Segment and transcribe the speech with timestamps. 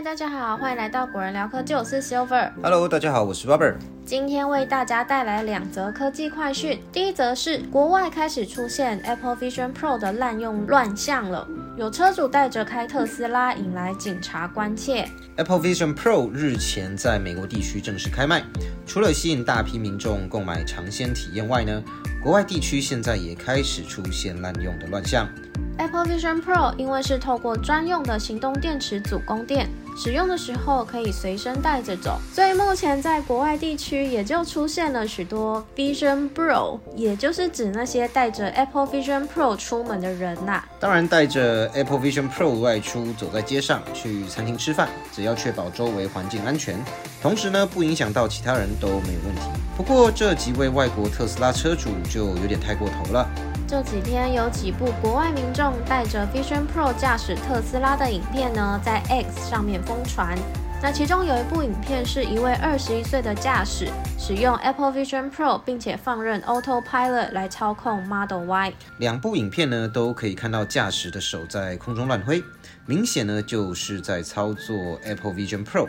[0.00, 2.50] 嗨，大家好，欢迎来到果仁聊科技，我是 Silver。
[2.62, 3.74] Hello，大家好，我是 Robert。
[4.06, 6.82] 今天为大家带来两则科技快讯。
[6.90, 11.46] 第一则是国外开始出现 Apple Vision Pro 的滥用乱象了，
[11.80, 15.08] 有车主带着开特斯拉，引来警察关切。
[15.36, 18.44] Apple Vision Pro 日前在美国地区正式开卖，
[18.86, 21.82] 除了吸引大批民众购买尝鲜体验外呢，
[22.22, 25.26] 国外地区现在也开始出现滥用的乱象。
[25.78, 29.66] Apple Vision Pro 因为是透过专用的行动电池组供电，
[29.96, 46.76] 使用的时候可以随身带着走，所以目前在国外地区也就出现了许多 Vision Pro，也就是指那些带着 Apple Vision Pro 出门的人呐、当然，带着 Apple Vision Pro 外出，走在街上、去餐厅吃饭，只要确保周围环境安全，
[47.22, 49.42] 同时呢不影响到其他人都没问题。
[49.76, 53.28] 不过这几位外国特斯拉车主就有点太过头了。
[53.66, 60.36] 这几天有几部国外民众带着 Vision Pro 驾驶特斯拉的影片呢，在 X 上面疯传。
[60.82, 63.88] 那其中有一部影片是一位二十一岁的驾驶
[64.22, 68.74] 使用 Apple Vision Pro，并且放任 Autopilot 来操控 Model Y。
[68.98, 72.44] 两部影片呢都可以看到驾驶的手在空中乱挥，
[72.84, 75.88] 明显呢就是在操作 Apple Vision Pro。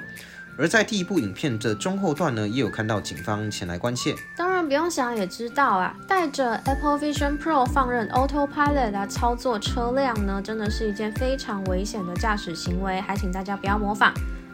[0.57, 4.15] 而在第一部影片的中后段呢，也有看到警方前来关切。
[4.37, 14.13] 当然不用想也知道啊，带着 Apple Vision Pro 放任 Autopilot 来操作车辆呢，真的是一件非常危险的驾驶行为，还请大家不要模仿。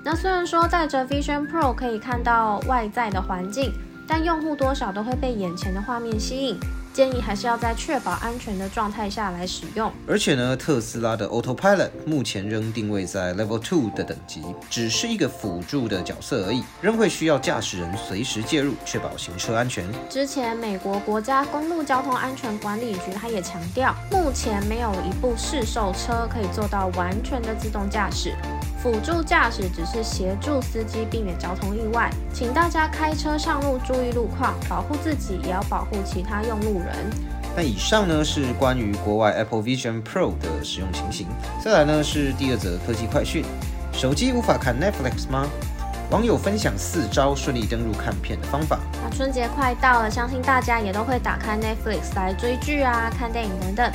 [0.10, 3.74] 那虽然说带着 Vision Pro 可以看到外在的环境，
[4.08, 6.58] 但用户多少都会被眼前的画面吸引，
[6.94, 9.92] 建议还是要在确保安全的状态下来使用。
[10.08, 19.86] 而且呢，特斯拉的 Autopilot 目前仍定位在 Level Two 的等级，只是一个辅助的角色而已，仍会需要驾驶人随时介入，确保行车安全。
[20.10, 28.34] 之前美国国家公路交通安全管理局它也强调，目前没有一部试售车可以做到完全的自动驾驶。
[28.88, 36.96] 辅助驾驶只是协助司机避免交通意外，请大家开车上路注意路况，保护自己，也要保护其他用路人。
[37.54, 41.28] 那以上呢是关于国外 Apple Vision Pro 的使用情形。
[41.62, 43.44] 再来呢是第二则科技快讯：
[43.92, 45.46] 手机无法看 Netflix 吗？
[46.10, 48.80] 网友分享四招顺利登入看片的方法。
[49.04, 53.92] 那春节快到了，相信大家也都会打开 Netflix 来追剧啊、看电影等等。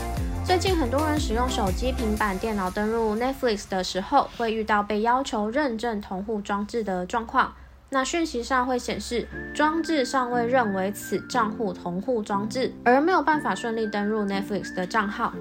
[0.53, 7.55] 最近很多人使用手机、平板电脑登录 Netflix 的时候，会遇到被要求认证同户装置的状况。
[7.89, 15.33] 那讯息上会显示装置尚未认为此账户同户装置，而没有办法顺利登入 Netflix 的账号。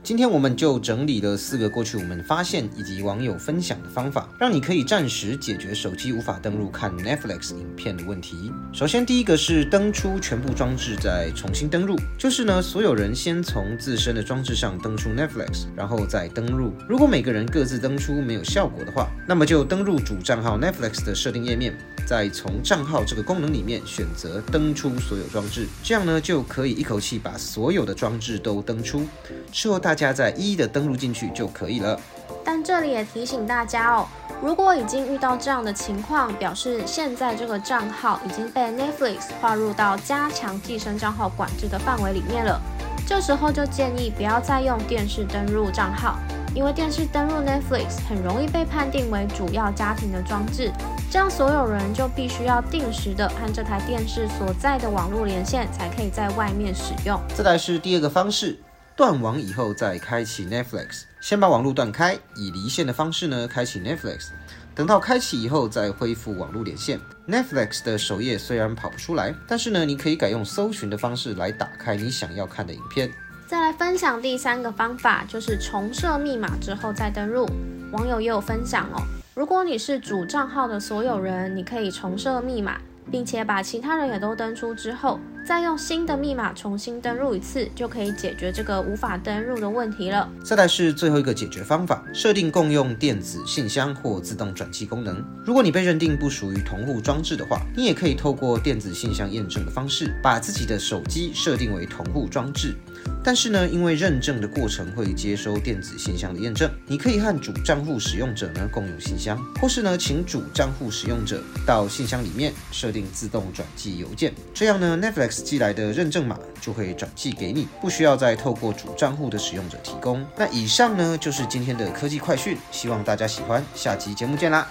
[0.00, 8.50] 今天我们就整理了四个过去我们发现以及网友分享的方法，让你可以暂时解决手机无法登录看 Netflix 影片的问题。
[8.72, 16.72] 首先，第一个是登出全部装置再重新登录，就是呢，所有人先从自身的装置上登出 Netflix，然后再登录。
[16.88, 21.76] 如果每个人各自登出没有效果的话，那么就登录主账号 Netflix 的设定页面，
[22.08, 29.06] 再从账号这个功能里面选择登出所有装置，这样呢就可以一口气把所有的装置都登出。
[29.52, 32.00] 之后大家再一一的登录进去就可以了。
[32.42, 34.08] 但这里也提醒大家哦，
[34.42, 42.58] 如果已经遇到这样的情况，表示现在这个账号已经被 Netflix 划入到加强寄生账号管制的范围里面了。
[43.06, 46.18] 这时候就建议不要再用电视登录账号，
[46.54, 50.72] 因为电视登录 Netflix 很容易被判定为主要家庭的装置，
[51.10, 57.20] 这样所有人就必须要定时的和这台电视所在的网络连线，才可以在外面使用。
[57.34, 58.58] 再来是第二个方式，
[58.96, 61.02] 断网以后再开启 Netflix。
[61.20, 64.28] 先把网络断开，以离线的方式呢开启 Netflix。
[64.74, 67.00] 等到开启以后再恢复网络连线。
[67.26, 73.10] Netflix 的首页虽然跑不出来，但是呢，你可以改用搜寻的方式来打开你想要看的影片。
[73.48, 77.48] 再来分享第三个方法，就是重设密码之后再登录。
[77.92, 79.00] 网友也有分享哦，
[79.34, 82.76] 如果你是主账号的所有人，你可以重设密码，
[83.10, 90.30] 并且把其他人也都登出之后，再用新的密码重新登录一次，就可以解决这个无法登录的问题了。
[90.44, 95.24] 再来是最后一个解决方法，设定共用电子信箱或自动转寄功能。
[95.42, 102.74] 如果你被认定不属于同户装置的话，你也可以透过电子信箱验证的方式，把自己的手机设定为同户装置。
[103.22, 120.24] 但是呢，因为认证的过程会接收电子信箱的验证，你可以和主账户使用者呢共用信箱，或是呢请主账户使用者到信箱里面设定自动转寄邮件，这样呢 Netflix 寄来的认证码就会转寄给你，不需要再透过主账户的使用者提供。
[120.36, 124.66] 那以上呢就是今天的科技快讯，希望大家喜欢，下期节目见啦！